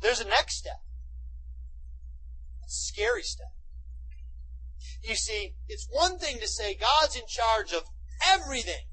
[0.00, 0.82] There's a next step.
[2.64, 3.52] A scary step.
[5.04, 7.84] You see, it's one thing to say God's in charge of
[8.26, 8.89] everything.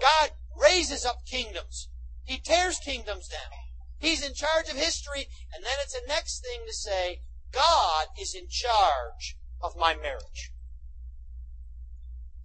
[0.00, 0.30] God
[0.60, 1.88] raises up kingdoms.
[2.24, 3.50] He tears kingdoms down.
[3.98, 5.26] He's in charge of history.
[5.54, 7.20] And then it's the next thing to say,
[7.52, 10.52] God is in charge of my marriage,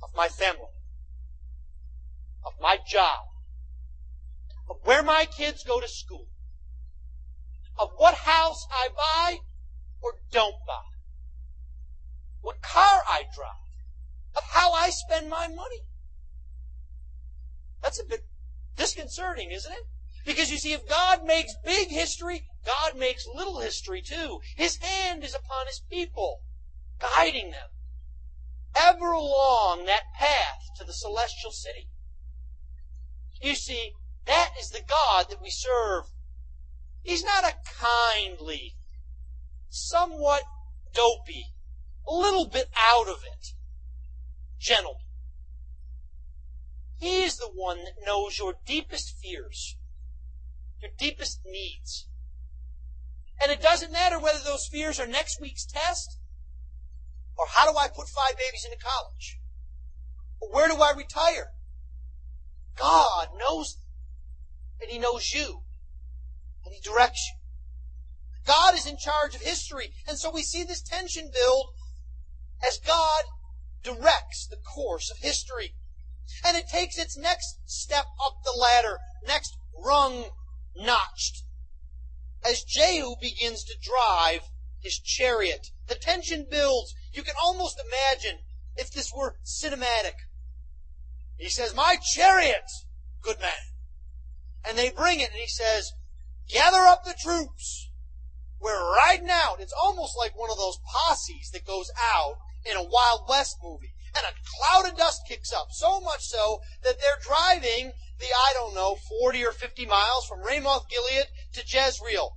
[0.02, 0.74] of my family,
[2.46, 3.26] of my job,
[4.70, 6.28] of where my kids go to school,
[7.78, 9.38] of what house I buy
[10.02, 10.90] or don't buy,
[12.42, 13.50] what car I drive,
[14.36, 15.82] of how I spend my money.
[17.84, 18.26] That's a bit
[18.76, 19.86] disconcerting, isn't it?
[20.26, 24.40] Because you see, if God makes big history, God makes little history too.
[24.56, 26.40] His hand is upon His people,
[27.00, 27.70] guiding them
[28.76, 31.90] ever along that path to the celestial city.
[33.42, 33.92] You see,
[34.26, 36.06] that is the God that we serve.
[37.04, 38.76] He's not a kindly,
[39.70, 40.44] somewhat
[40.94, 41.48] dopey,
[42.08, 43.54] a little bit out of it,
[44.60, 45.02] gentleman.
[47.04, 49.76] He is the one that knows your deepest fears,
[50.82, 52.08] your deepest needs.
[53.42, 56.18] And it doesn't matter whether those fears are next week's test,
[57.38, 59.38] or how do I put five babies into college,
[60.40, 61.52] or where do I retire.
[62.78, 63.80] God knows
[64.82, 65.64] and He knows you,
[66.64, 67.36] and He directs you.
[68.46, 71.74] God is in charge of history, and so we see this tension build
[72.66, 73.24] as God
[73.84, 75.76] directs the course of history.
[76.46, 80.26] And it takes its next step up the ladder, next rung
[80.76, 81.44] notched.
[82.44, 86.94] As Jehu begins to drive his chariot, the tension builds.
[87.14, 88.40] You can almost imagine
[88.76, 90.16] if this were cinematic.
[91.38, 92.70] He says, My chariot,
[93.22, 93.52] good man.
[94.66, 95.92] And they bring it, and he says,
[96.50, 97.90] Gather up the troops.
[98.60, 99.60] We're riding out.
[99.60, 103.93] It's almost like one of those posses that goes out in a Wild West movie
[104.16, 105.68] and a cloud of dust kicks up.
[105.72, 110.44] So much so that they're driving the, I don't know, 40 or 50 miles from
[110.44, 112.34] Ramoth Gilead to Jezreel.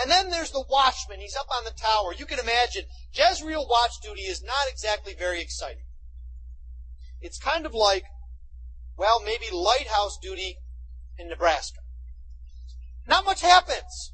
[0.00, 1.20] And then there's the watchman.
[1.20, 2.14] He's up on the tower.
[2.16, 5.84] You can imagine, Jezreel watch duty is not exactly very exciting.
[7.20, 8.04] It's kind of like,
[8.96, 10.56] well, maybe lighthouse duty
[11.18, 11.80] in Nebraska.
[13.06, 14.12] Not much happens.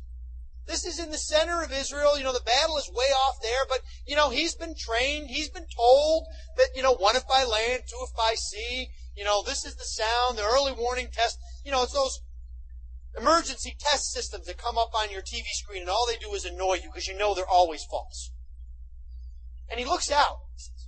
[0.71, 2.17] This is in the center of Israel.
[2.17, 5.51] You know, the battle is way off there, but, you know, he's been trained, he's
[5.51, 9.43] been told that, you know, one if by land, two if by sea, you know,
[9.43, 11.39] this is the sound, the early warning test.
[11.65, 12.21] You know, it's those
[13.19, 16.45] emergency test systems that come up on your TV screen and all they do is
[16.45, 18.31] annoy you because you know they're always false.
[19.69, 20.39] And he looks out.
[20.55, 20.87] He says,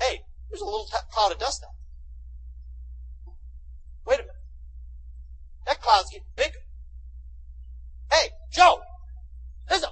[0.00, 3.34] hey, there's a little t- cloud of dust out.
[4.06, 4.34] Wait a minute.
[5.66, 6.64] That cloud's getting bigger.
[8.12, 8.82] Hey, Joe,
[9.68, 9.88] there's a,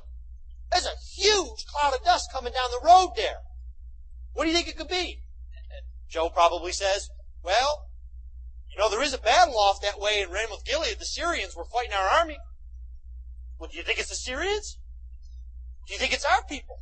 [0.71, 3.39] there's a huge cloud of dust coming down the road there.
[4.35, 5.21] What do you think it could be?
[6.09, 7.09] Joe probably says,
[7.43, 7.87] well,
[8.71, 10.99] you know, there is a battle off that way in Ramoth Gilead.
[10.99, 12.37] The Syrians were fighting our army.
[13.59, 14.79] Well, do you think it's the Syrians?
[15.87, 16.77] Do you think it's our people?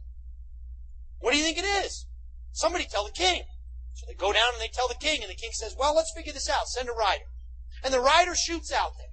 [1.21, 2.07] What do you think it is?
[2.53, 3.43] Somebody tell the king.
[3.95, 6.13] So they go down and they tell the king, and the king says, Well, let's
[6.15, 6.69] figure this out.
[6.69, 7.25] Send a rider.
[7.85, 9.09] And the rider shoots out there.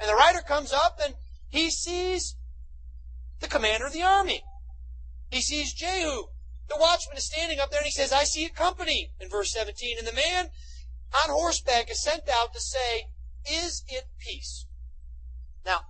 [0.00, 1.14] And the rider comes up and
[1.50, 2.36] he sees
[3.40, 4.42] the commander of the army.
[5.30, 6.24] He sees Jehu.
[6.68, 9.52] The watchman is standing up there and he says, I see a company in verse
[9.52, 9.98] 17.
[9.98, 10.50] And the man
[11.12, 13.08] on horseback is sent out to say,
[13.50, 14.66] Is it peace?
[15.66, 15.80] Now,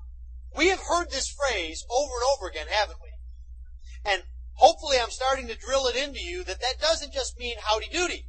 [0.56, 3.10] we have heard this phrase over and over again, haven't we?
[4.10, 4.22] And
[4.54, 8.26] hopefully I'm starting to drill it into you that that doesn't just mean howdy doody.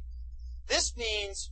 [0.68, 1.50] This means,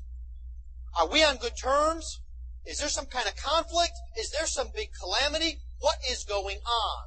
[0.99, 2.21] are we on good terms?
[2.67, 3.95] Is there some kind of conflict?
[4.19, 5.61] Is there some big calamity?
[5.81, 7.05] What is going on?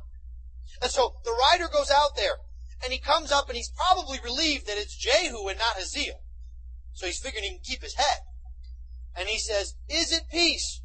[0.82, 2.38] And so the rider goes out there
[2.84, 6.20] and he comes up and he's probably relieved that it's Jehu and not Hazael.
[6.94, 8.20] So he's figuring he can keep his head.
[9.16, 10.82] And he says, Is it peace?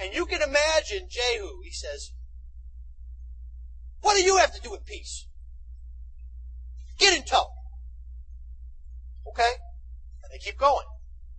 [0.00, 2.12] And you can imagine Jehu, he says,
[4.00, 5.26] What do you have to do with peace?
[6.98, 7.46] Get in tow.
[9.28, 9.52] Okay?
[10.24, 10.86] And they keep going.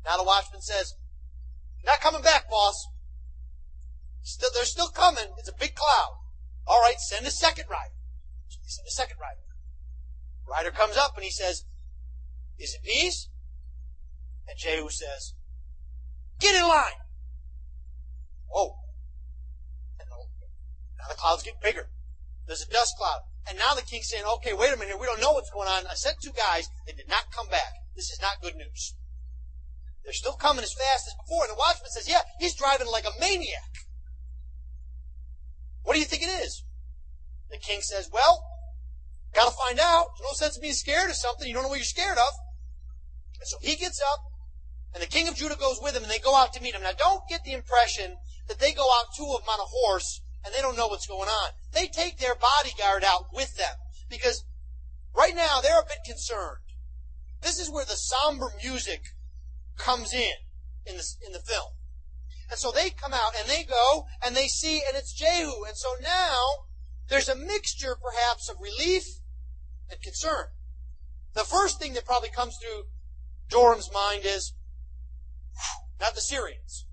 [0.05, 0.93] Now the watchman says,
[1.83, 2.87] Not coming back, boss.
[4.23, 5.35] Still, they're still coming.
[5.37, 6.17] It's a big cloud.
[6.65, 7.93] All right, send a second rider.
[8.47, 9.43] So they send a second rider.
[10.49, 11.65] Rider comes up and he says,
[12.57, 13.29] Is it peace?
[14.47, 15.33] And Jehu says,
[16.39, 16.99] Get in line.
[18.53, 18.75] Oh.
[19.99, 21.89] And now the clouds get bigger.
[22.47, 23.21] There's a dust cloud.
[23.47, 25.83] And now the king's saying, okay, wait a minute, we don't know what's going on.
[25.87, 27.73] I sent two guys, they did not come back.
[27.95, 28.95] This is not good news.
[30.03, 31.43] They're still coming as fast as before.
[31.43, 33.72] And the watchman says, yeah, he's driving like a maniac.
[35.83, 36.63] What do you think it is?
[37.51, 38.43] The king says, well,
[39.33, 40.07] gotta find out.
[40.17, 42.33] There's no sense in being scared of something you don't know what you're scared of.
[43.39, 44.19] And so he gets up,
[44.93, 46.83] and the king of Judah goes with him, and they go out to meet him.
[46.83, 48.15] Now, don't get the impression
[48.47, 51.07] that they go out, two of them on a horse, and they don't know what's
[51.07, 51.49] going on.
[51.73, 53.75] They take their bodyguard out with them,
[54.09, 54.43] because
[55.15, 56.63] right now they're a bit concerned.
[57.41, 59.01] This is where the somber music
[59.77, 60.33] comes in,
[60.85, 61.71] in the, in the film.
[62.53, 65.63] And so they come out, and they go, and they see, and it's Jehu.
[65.65, 66.37] And so now,
[67.09, 69.05] there's a mixture, perhaps, of relief
[69.89, 70.45] and concern.
[71.33, 72.83] The first thing that probably comes through
[73.49, 74.53] Joram's mind is,
[75.99, 76.85] not the Syrians.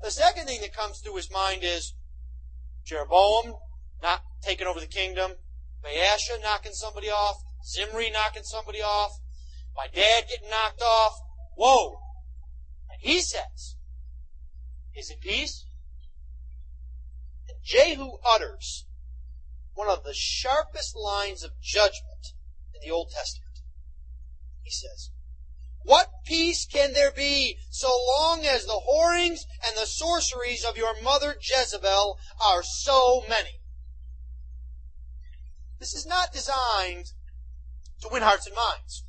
[0.00, 1.92] The second thing that comes through his mind is
[2.82, 3.56] Jeroboam
[4.02, 5.32] not taking over the kingdom,
[5.84, 9.20] Baasha knocking somebody off, Zimri knocking somebody off,
[9.76, 11.12] my dad getting knocked off.
[11.58, 11.98] Whoa!
[12.90, 13.75] And he says,
[14.96, 15.64] Is it peace?
[17.48, 18.86] And Jehu utters
[19.74, 22.32] one of the sharpest lines of judgment
[22.74, 23.60] in the Old Testament.
[24.62, 25.10] He says,
[25.86, 31.00] what peace can there be so long as the whorings and the sorceries of your
[31.00, 33.60] mother Jezebel are so many?
[35.78, 37.12] This is not designed
[38.00, 39.04] to win hearts and minds.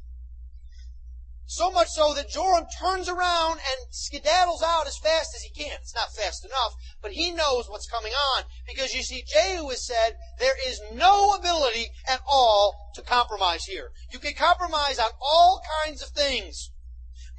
[1.49, 5.77] So much so that Joram turns around and skedaddles out as fast as he can.
[5.81, 8.43] It's not fast enough, but he knows what's coming on.
[8.67, 13.91] Because you see, Jehu has said there is no ability at all to compromise here.
[14.11, 16.71] You can compromise on all kinds of things.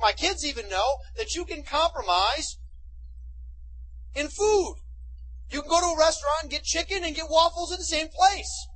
[0.00, 2.56] My kids even know that you can compromise
[4.14, 4.76] in food.
[5.50, 8.08] You can go to a restaurant and get chicken and get waffles in the same
[8.08, 8.68] place.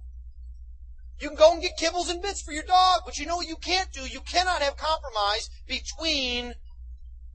[1.23, 3.47] You can go and get kibbles and bits for your dog, but you know what
[3.47, 4.01] you can't do?
[4.09, 6.55] You cannot have compromise between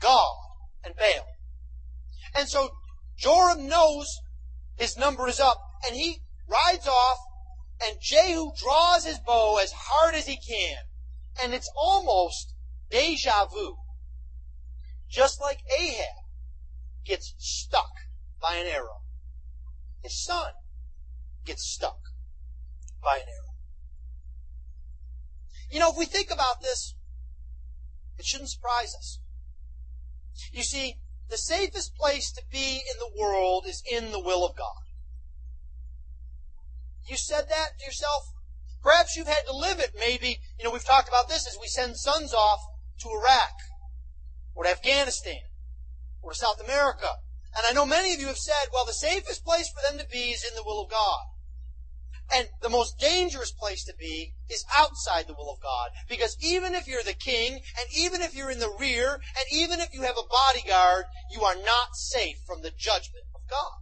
[0.02, 0.36] God
[0.84, 1.26] and Baal.
[2.36, 2.72] And so
[3.18, 4.06] Joram knows
[4.76, 6.20] his number is up, and he
[6.50, 7.18] rides off,
[7.82, 10.80] and Jehu draws his bow as hard as he can.
[11.42, 12.54] And it's almost
[12.90, 13.78] deja vu.
[15.10, 16.26] Just like Ahab
[17.06, 17.94] gets stuck
[18.42, 19.00] by an arrow.
[20.04, 20.52] His son
[21.46, 22.00] gets stuck
[23.02, 23.47] by an arrow.
[25.70, 26.96] You know, if we think about this,
[28.18, 29.20] it shouldn't surprise us.
[30.52, 30.98] You see,
[31.30, 34.84] the safest place to be in the world is in the will of God.
[37.08, 38.34] You said that to yourself?
[38.82, 39.92] Perhaps you've had to live it.
[39.98, 42.60] Maybe, you know, we've talked about this as we send sons off
[43.00, 43.54] to Iraq
[44.56, 45.42] or to Afghanistan
[46.22, 47.08] or to South America.
[47.56, 50.10] And I know many of you have said, well, the safest place for them to
[50.10, 51.20] be is in the will of God.
[52.34, 55.90] And the most dangerous place to be is outside the will of God.
[56.10, 59.80] Because even if you're the king, and even if you're in the rear, and even
[59.80, 63.80] if you have a bodyguard, you are not safe from the judgment of God.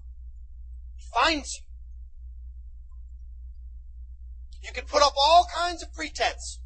[0.95, 1.63] He finds you.
[4.61, 6.59] You can put up all kinds of pretense.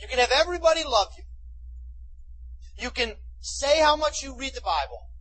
[0.00, 1.24] You can have everybody love you.
[2.76, 5.11] You can say how much you read the Bible.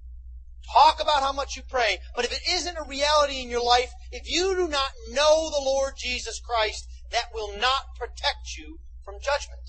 [0.65, 1.97] Talk about how much you pray.
[2.15, 5.61] But if it isn't a reality in your life, if you do not know the
[5.63, 9.61] Lord Jesus Christ, that will not protect you from judgment.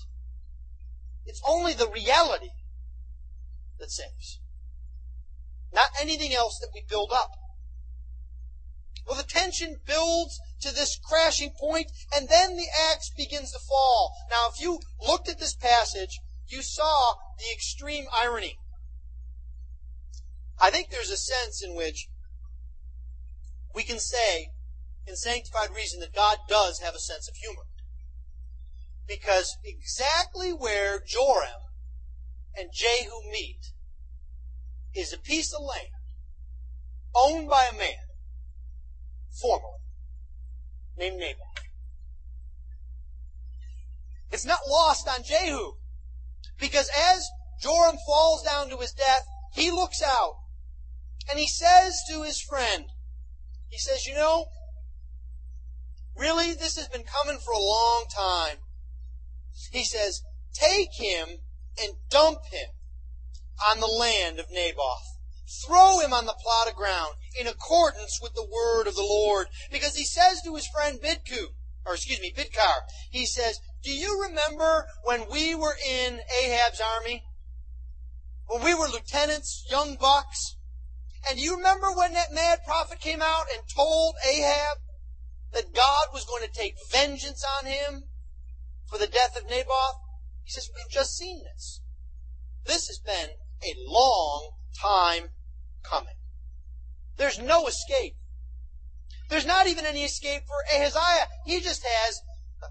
[1.25, 2.51] It's only the reality
[3.79, 4.39] that saves.
[5.73, 7.31] Not anything else that we build up.
[9.07, 14.13] Well, the tension builds to this crashing point, and then the axe begins to fall.
[14.29, 18.57] Now, if you looked at this passage, you saw the extreme irony.
[20.59, 22.09] I think there's a sense in which
[23.73, 24.49] we can say,
[25.07, 27.63] in sanctified reason, that God does have a sense of humor.
[29.07, 31.61] Because exactly where Joram
[32.55, 33.73] and Jehu meet
[34.93, 35.87] is a piece of land
[37.15, 38.07] owned by a man,
[39.41, 39.81] formerly,
[40.97, 41.39] named Naboth.
[44.31, 45.73] It's not lost on Jehu.
[46.59, 47.29] Because as
[47.61, 50.35] Joram falls down to his death, he looks out
[51.29, 52.85] and he says to his friend,
[53.69, 54.45] he says, you know,
[56.15, 58.57] really, this has been coming for a long time.
[59.71, 60.21] He says,
[60.53, 61.39] take him
[61.81, 62.69] and dump him
[63.69, 65.17] on the land of Naboth.
[65.65, 69.47] Throw him on the plot of ground in accordance with the word of the Lord.
[69.71, 71.47] Because he says to his friend Bidku,
[71.85, 77.23] or excuse me, Bidkar, he says, do you remember when we were in Ahab's army?
[78.47, 80.57] When we were lieutenants, young bucks?
[81.27, 84.77] And do you remember when that mad prophet came out and told Ahab
[85.53, 88.03] that God was going to take vengeance on him
[88.89, 89.99] for the death of Naboth?
[90.43, 91.81] He says, We've just seen this.
[92.65, 93.29] This has been
[93.63, 95.29] a long time
[95.83, 96.15] coming.
[97.17, 98.15] There's no escape.
[99.29, 101.27] There's not even any escape for Ahaziah.
[101.45, 102.21] He just has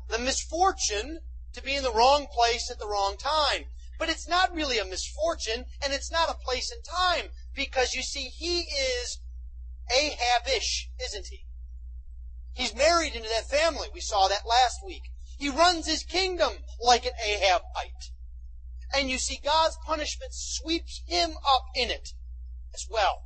[0.09, 1.21] the misfortune
[1.55, 3.65] to be in the wrong place at the wrong time.
[3.99, 7.31] But it's not really a misfortune, and it's not a place and time.
[7.55, 9.21] Because you see, he is
[9.91, 11.47] Ahabish, isn't he?
[12.55, 13.89] He's married into that family.
[13.93, 15.03] We saw that last week.
[15.39, 18.11] He runs his kingdom like an Ahabite.
[18.95, 22.11] And you see, God's punishment sweeps him up in it
[22.75, 23.25] as well.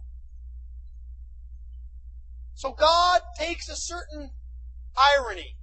[2.54, 4.30] So God takes a certain
[4.96, 5.56] irony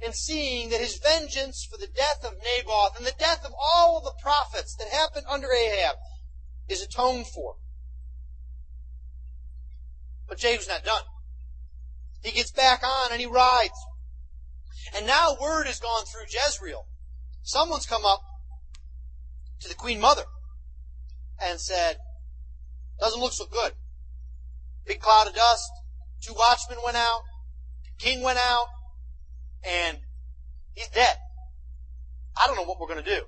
[0.00, 3.98] in seeing that his vengeance for the death of Naboth and the death of all
[3.98, 5.96] of the prophets that happened under Ahab
[6.68, 7.56] is atoned for.
[10.28, 11.02] But Jehu's not done.
[12.22, 13.78] He gets back on and he rides.
[14.96, 16.86] And now word has gone through Jezreel.
[17.42, 18.20] Someone's come up
[19.60, 20.24] to the Queen Mother
[21.42, 21.98] and said,
[22.98, 23.72] doesn't look so good.
[24.86, 25.70] Big cloud of dust.
[26.22, 27.20] Two watchmen went out.
[27.98, 28.68] King went out.
[29.62, 29.98] And
[30.74, 31.16] he's dead.
[32.36, 33.22] I don't know what we're going to do.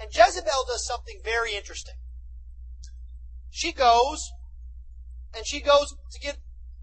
[0.00, 1.94] And Jezebel does something very interesting.
[3.50, 4.32] She goes,
[5.36, 6.38] and she goes to get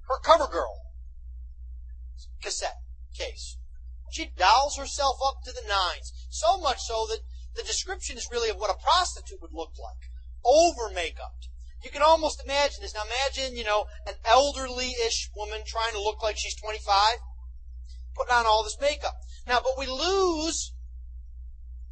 [0.08, 0.82] her cover girl
[2.42, 2.82] cassette
[3.18, 3.58] case.
[4.12, 6.12] She dolls herself up to the nines.
[6.30, 7.20] So much so that
[7.56, 10.10] the description is really of what a prostitute would look like.
[10.44, 11.34] Over makeup.
[11.84, 12.94] You can almost imagine this.
[12.94, 17.18] Now imagine, you know, an elderly-ish woman trying to look like she's 25,
[18.16, 19.16] putting on all this makeup.
[19.48, 20.74] Now, but we lose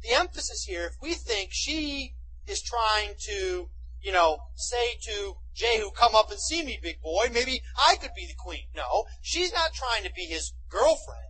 [0.02, 2.14] the emphasis here, if we think she
[2.46, 3.68] is trying to,
[4.02, 8.12] you know, say to Jehu, come up and see me, big boy, maybe I could
[8.16, 8.64] be the queen.
[8.74, 11.20] No, she's not trying to be his girlfriend.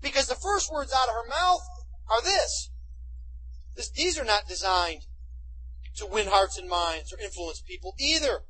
[0.00, 1.62] Because the first words out of her mouth
[2.10, 2.70] are this.
[3.76, 5.02] this these are not designed
[5.96, 8.40] to win hearts and minds or influence people either.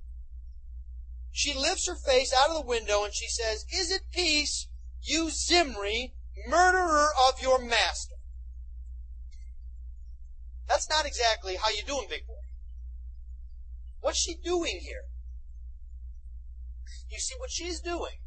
[1.31, 4.69] She lifts her face out of the window and she says, Is it peace,
[5.03, 6.15] you Zimri,
[6.47, 8.15] murderer of your master?
[10.73, 12.41] That's not exactly how you doing, big boy.
[14.01, 15.05] What's she doing here?
[17.11, 18.21] You see, what she's doing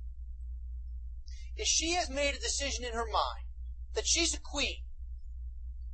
[1.58, 3.50] is she has made a decision in her mind
[3.96, 4.84] that she's a queen.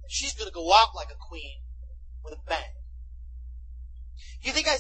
[0.10, 1.62] She's going to go out like a queen.
[2.22, 2.76] with a bang.
[4.42, 4.80] You think I,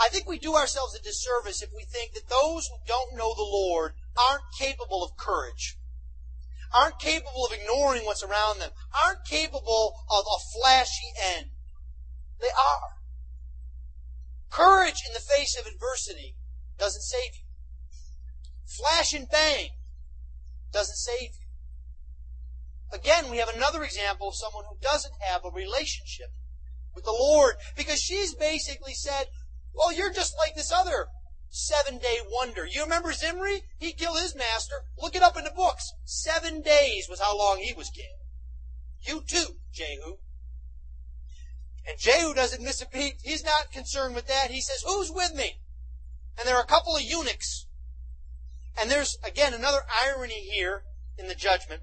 [0.00, 3.34] I think we do ourselves a disservice if we think that those who don't know
[3.34, 5.76] the Lord aren't capable of courage,
[6.76, 8.70] aren't capable of ignoring what's around them,
[9.04, 11.46] aren't capable of a flashy end.
[12.40, 12.98] They are.
[14.50, 16.36] Courage in the face of adversity
[16.78, 17.46] doesn't save you.
[18.66, 19.70] Flash and bang
[20.72, 21.48] doesn't save you.
[22.92, 26.28] Again, we have another example of someone who doesn't have a relationship
[26.94, 29.26] with the Lord because she's basically said,
[29.74, 31.06] well, you're just like this other
[31.50, 32.66] seven day wonder.
[32.66, 33.62] You remember Zimri?
[33.78, 34.74] He killed his master.
[35.00, 35.92] Look it up in the books.
[36.04, 38.16] Seven days was how long he was king.
[39.00, 40.18] You too, Jehu.
[41.88, 43.14] And Jehu doesn't miss a beat.
[43.22, 44.50] He's not concerned with that.
[44.50, 45.54] He says, who's with me?
[46.38, 47.66] And there are a couple of eunuchs.
[48.80, 50.82] And there's, again, another irony here
[51.16, 51.82] in the judgment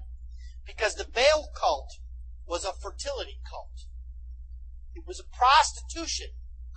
[0.66, 1.98] because the Baal cult
[2.46, 3.86] was a fertility cult.
[4.94, 6.28] It was a prostitution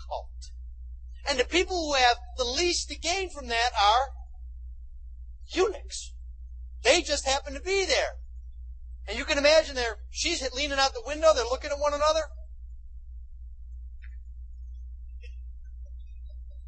[0.08, 0.52] cult.
[1.28, 4.10] And the people who have the least to gain from that are
[5.48, 6.14] eunuchs.
[6.84, 8.18] They just happen to be there.
[9.08, 12.22] And you can imagine they're, she's leaning out the window, they're looking at one another.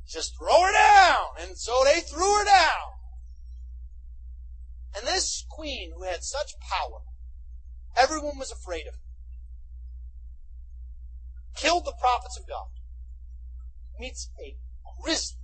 [0.08, 1.28] Just throw her down!
[1.40, 2.92] And so they threw her down.
[4.98, 7.00] And this queen who had such power,
[7.96, 9.00] everyone was afraid of her,
[11.56, 12.81] killed the prophets of God
[14.00, 14.56] meets a
[15.02, 15.38] grisly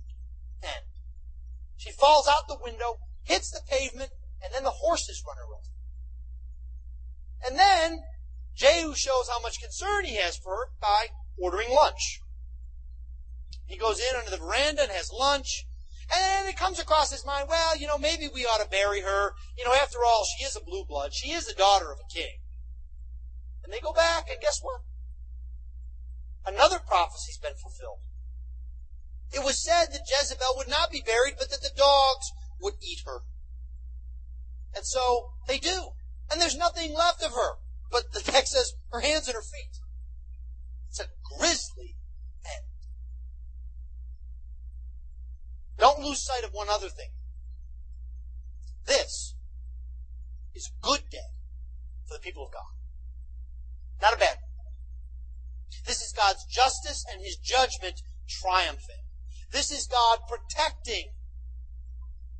[0.62, 0.86] end.
[1.76, 4.10] She falls out the window, hits the pavement,
[4.42, 5.68] and then the horses run her over.
[7.46, 8.02] And then
[8.54, 12.20] Jehu shows how much concern he has for her by ordering lunch.
[13.66, 15.66] He goes in under the veranda and has lunch.
[16.10, 19.02] And then it comes across his mind, well, you know, maybe we ought to bury
[19.02, 19.34] her.
[19.58, 21.12] You know, after all, she is a blue blood.
[21.12, 22.40] She is the daughter of a king.
[23.62, 24.80] And they go back, and guess what?
[26.46, 27.98] Another prophecy's been fulfilled.
[29.32, 33.00] It was said that Jezebel would not be buried, but that the dogs would eat
[33.04, 33.20] her.
[34.74, 35.90] And so they do.
[36.30, 37.56] And there's nothing left of her.
[37.90, 39.80] But the text says her hands and her feet.
[40.88, 41.06] It's a
[41.36, 41.96] grisly
[42.44, 42.64] end.
[45.78, 47.10] Don't lose sight of one other thing.
[48.86, 49.34] This
[50.54, 51.18] is a good day
[52.06, 52.62] for the people of God.
[54.00, 54.48] Not a bad one.
[55.86, 59.07] This is God's justice and His judgment triumphing.
[59.50, 61.12] This is God protecting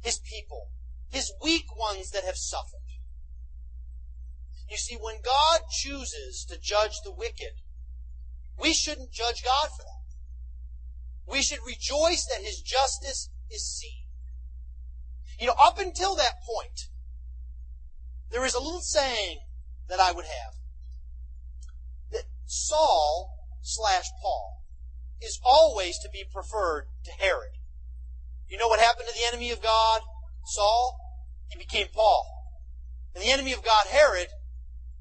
[0.01, 0.69] His people,
[1.09, 2.79] His weak ones that have suffered.
[4.71, 7.63] You see, when God chooses to judge the wicked,
[8.61, 9.99] we shouldn't judge God for that.
[11.27, 14.05] We should rejoice that His justice is seen.
[15.39, 16.89] You know, up until that point,
[18.31, 19.39] there is a little saying
[19.89, 20.55] that I would have
[22.13, 23.31] that Saul
[23.63, 24.65] slash Paul
[25.21, 27.57] is always to be preferred to Herod.
[28.49, 30.01] You know what happened to the enemy of God,
[30.45, 30.97] Saul?
[31.49, 32.27] He became Paul.
[33.15, 34.29] And the enemy of God, Herod,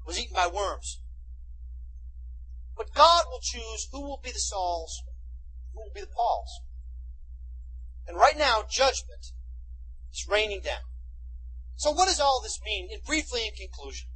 [0.06, 1.00] was eaten by worms.
[2.76, 5.02] But God will choose who will be the Sauls,
[5.74, 6.60] who will be the Pauls.
[8.06, 9.32] And right now, judgment
[10.12, 10.86] is raining down.
[11.76, 12.88] So what does all this mean?
[12.92, 14.08] And briefly in conclusion.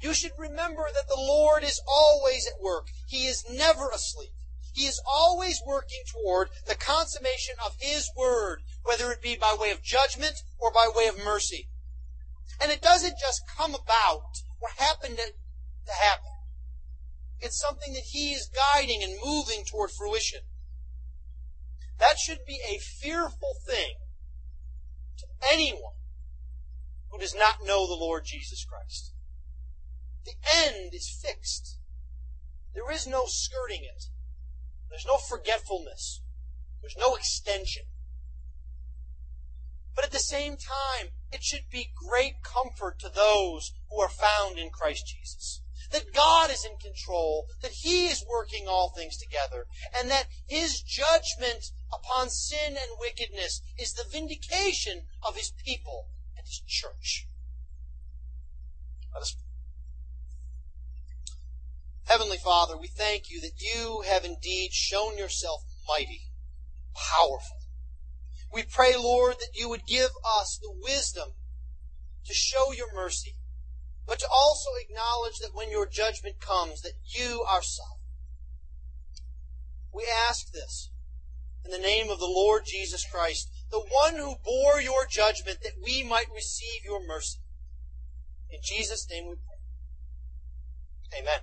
[0.00, 2.88] You should remember that the Lord is always at work.
[3.06, 4.32] He is never asleep.
[4.72, 9.70] He is always working toward the consummation of His Word, whether it be by way
[9.70, 11.68] of judgment or by way of mercy.
[12.60, 14.22] And it doesn't just come about
[14.60, 16.30] or happen to, to happen.
[17.40, 20.40] It's something that He is guiding and moving toward fruition.
[21.98, 23.94] That should be a fearful thing
[25.18, 25.94] to anyone
[27.10, 29.12] who does not know the Lord Jesus Christ.
[30.24, 30.32] The
[30.64, 31.78] end is fixed.
[32.74, 34.04] There is no skirting it.
[34.90, 36.20] There's no forgetfulness.
[36.80, 37.84] There's no extension.
[39.94, 44.58] But at the same time, it should be great comfort to those who are found
[44.58, 45.62] in Christ Jesus.
[45.92, 49.66] That God is in control, that He is working all things together,
[49.98, 56.46] and that His judgment upon sin and wickedness is the vindication of His people and
[56.46, 57.28] His church.
[59.12, 59.36] Let us
[62.10, 66.22] Heavenly Father, we thank you that you have indeed shown yourself mighty,
[66.92, 67.58] powerful.
[68.52, 71.28] We pray, Lord, that you would give us the wisdom
[72.26, 73.36] to show your mercy,
[74.08, 78.00] but to also acknowledge that when your judgment comes, that you are sovereign.
[79.94, 80.90] We ask this
[81.64, 85.74] in the name of the Lord Jesus Christ, the one who bore your judgment that
[85.80, 87.38] we might receive your mercy.
[88.50, 91.20] In Jesus' name we pray.
[91.20, 91.38] Amen.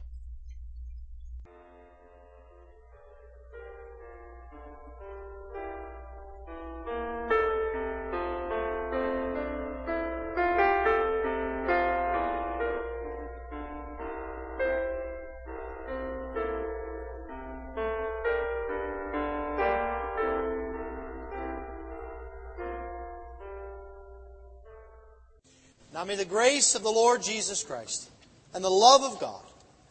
[26.08, 28.10] May the grace of the Lord Jesus Christ
[28.54, 29.44] and the love of God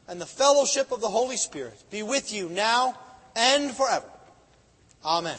[0.08, 2.98] and the fellowship of the Holy Spirit be with you now
[3.36, 4.08] and forever.
[5.04, 5.36] Amen.